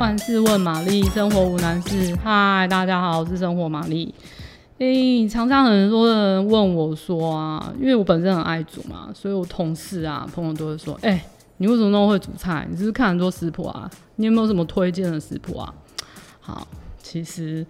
[0.00, 2.16] 万事问玛丽，生活无难事。
[2.24, 4.14] 嗨，大家好，我是生活玛丽。
[4.78, 11.20] 诶，常常很多人问我说啊，因为我本身很爱煮嘛，所以我同事啊、朋友都会说，诶，
[11.58, 12.66] 你为什么那么会煮菜？
[12.70, 13.90] 你是不是看很多食谱啊？
[14.16, 15.74] 你有没有什么推荐的食谱啊？
[16.40, 16.66] 好，
[17.02, 17.66] 其实。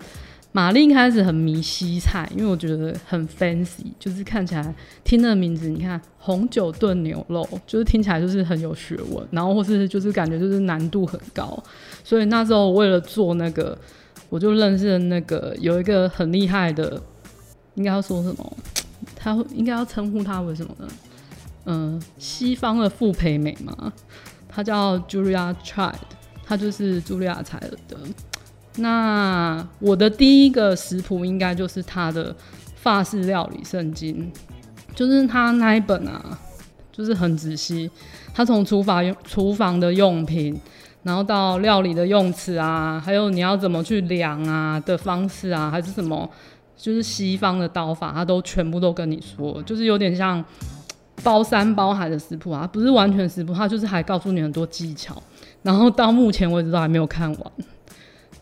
[0.53, 4.75] 玛丽一开始很迷西菜，因为我觉得很 fancy，就是看起来
[5.05, 11.62] 听那个名字，你看红酒炖牛肉，就是听起来就是很有学问，然后或是就是感觉就是难度很高，
[12.02, 13.79] 所以那时候为了做那个，
[14.29, 17.01] 我就认识了那个有一个很厉害的，
[17.77, 18.57] 应该要说什么？
[19.15, 20.88] 他应该要称呼他为什么呢？
[21.66, 23.93] 嗯，西方的傅培美嘛，
[24.48, 25.95] 他叫 Julia Child，
[26.45, 27.96] 他就是茱莉亚·柴尔德。
[28.77, 32.34] 那我的第一个食谱应该就是他的
[32.77, 34.30] 法式料理圣经，
[34.95, 36.38] 就是他那一本啊，
[36.93, 37.91] 就是很仔细，
[38.33, 40.59] 他从厨房用厨房的用品，
[41.02, 46.30] 然后到料理的用词啊，还有你要怎么去量啊的方式啊，还是什么，
[46.76, 50.43] 就是西方的刀法，他都全部都跟你说，就是有点像
[51.23, 55.21] 包山包海的食谱啊，不是完全食谱，他就是还告诉你很多技巧，
[55.63, 57.52] 然后到目前为止都还没有看完。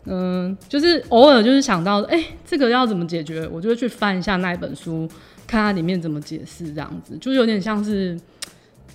[0.05, 5.07] 嗯，就是偶尔就是想到，哎、这个要怎么解决，我就会去翻一下那一本书，
[5.45, 8.19] 看它里面怎么解释，这样子就有点像是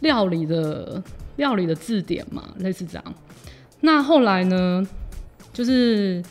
[0.01, 1.01] 料理的
[1.37, 3.15] 料理的字典嘛，类似这样。
[3.81, 4.85] 那后来呢，
[5.53, 6.23] 就是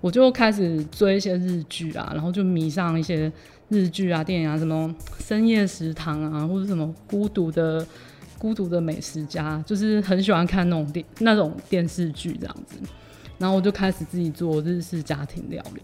[0.00, 3.32] 我就开始追一些日剧啊，然后就迷上一些
[3.70, 7.84] 日剧啊、电影啊，什么深夜食堂啊，或者什么孤独的
[8.38, 12.76] 孤独的美食家，就是很喜欢看那种电那种电视剧这样子。
[13.38, 15.82] 然后我就开始自己做日式家庭料理。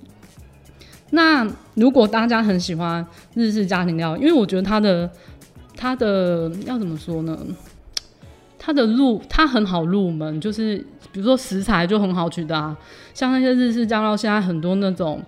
[1.10, 5.10] 那如果大家很喜欢日式家庭料理，因为我觉得它的
[5.76, 7.36] 它的要怎么说呢？
[8.62, 10.76] 它的入它很好入门，就是
[11.10, 12.76] 比如说食材就很好取得啊，
[13.14, 15.20] 像那些日式酱料，现在很多那种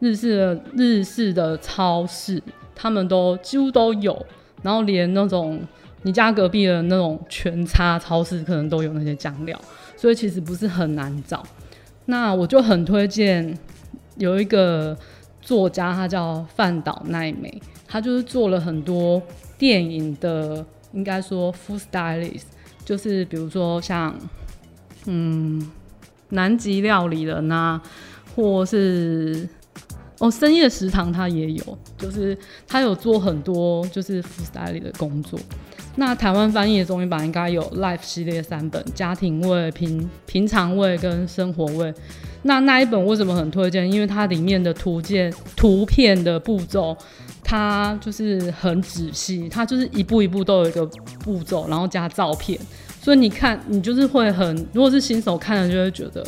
[0.00, 2.42] 日式的日式的超市，
[2.74, 4.26] 他们都几乎都有，
[4.62, 5.62] 然后连那种
[6.02, 9.58] 你家隔壁的那种全差超市，可能都有那些酱料，
[9.96, 11.42] 所以其实不是很难找。
[12.10, 13.56] 那我就很推荐
[14.16, 14.98] 有一个
[15.40, 19.22] 作家，他叫饭岛奈美，他就是做了很多
[19.56, 22.42] 电影的，应该说 food stylist，
[22.84, 24.12] 就是比如说像
[25.06, 25.70] 嗯
[26.30, 27.80] 南极料理人呐，
[28.34, 29.48] 或是
[30.18, 35.38] 哦深夜食堂他也有，就是他有做很多就是 food stylist 的工作。
[35.96, 41.92] 那台湾翻译的中译版应该有 Life 系列三本：家庭味、平平常味跟生活味。
[42.42, 43.90] 那那一本为什么很推荐？
[43.90, 46.96] 因为它里面的图鉴、图片的步骤，
[47.44, 50.86] 它就是很仔细，它就是一步一步都有一个
[51.22, 52.58] 步骤，然后加照片，
[53.02, 56.24] 所以你看，你就是会很，如果是新手看了就会觉得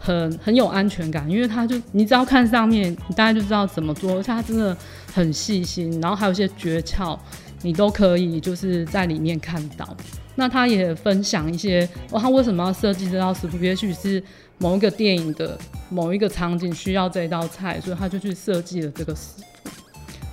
[0.00, 4.76] 很很有安全感，因为它就你只要看上面，你大概就知道怎么做，而且它真的
[5.14, 7.16] 很细心，然后还有一些诀窍。
[7.62, 9.96] 你都可以就是在里面看到，
[10.34, 13.56] 那他也分享一些哦，他为什么要设计这道食谱？
[13.58, 14.22] 也许是
[14.58, 15.58] 某一个电影的
[15.88, 19.70] 某一个场景需要这一道菜，所以他就去设计了这个食谱。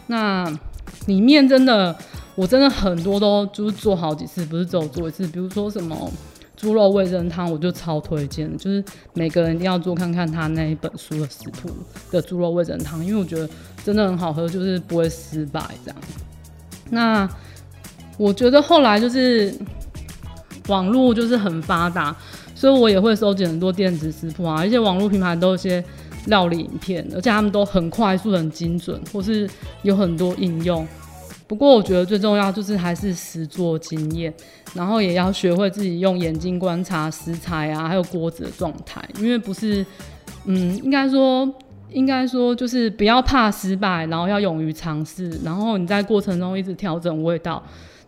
[0.07, 0.51] 那
[1.05, 1.95] 里面真的，
[2.35, 5.27] 我真的很多都就是做好几次，不是只有做一次。
[5.27, 6.11] 比如说什么
[6.57, 11.69] 猪肉味噌汤，我就超推荐，就是每个人一定要做看看他那一本书的食谱
[12.11, 13.47] 的猪肉味噌汤，因为我觉得
[13.83, 15.99] 真的很好喝，就是不会失败这样。
[16.89, 17.27] 那
[18.17, 19.53] 我觉得后来就是
[20.67, 22.15] 网络就是很发达，
[22.53, 25.83] 所以我也会收集很多电子食谱啊，而且网络平台都有些
[26.25, 29.49] 料理影片，而且他们都很快速、很精准，或是
[29.83, 30.87] 有很多应用。
[31.47, 34.33] 不过我觉得最重要就是还是实作经验，
[34.73, 39.85] 然后也要学会自己用眼睛观察食材啊，还有锅子的状态，因为不是，
[40.45, 41.51] 嗯，应该说。
[41.91, 47.61] 应该说，就是不要怕失败，然后要勇于尝试，然后你在过程中一直调整味道，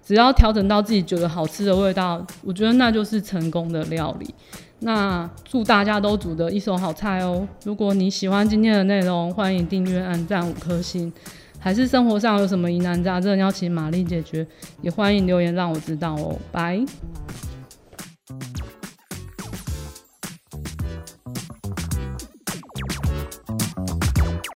[0.03, 4.33] 只要调整到自己觉得好吃的味道，我觉得那就是成功的料理。
[4.79, 7.47] 那祝大家都煮得一手好菜哦！
[7.63, 11.11] 如果你喜欢今天的内容，欢迎订阅、按赞五颗星。
[11.59, 14.45] 还是生活上有什么疑难杂症要请玛丽解决，
[14.81, 16.35] 也欢迎留言让我知道哦。
[16.51, 16.83] 拜。